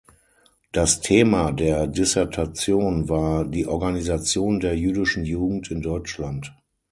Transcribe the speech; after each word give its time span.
Das 0.71 0.99
Thema 1.01 1.51
der 1.51 1.85
Dissertation 1.85 3.07
war 3.07 3.45
"Die 3.45 3.67
Organisation 3.67 4.59
der 4.59 4.75
jüdischen 4.75 5.25
Jugend 5.25 5.69
in 5.69 5.83
Deutschland. 5.83 6.55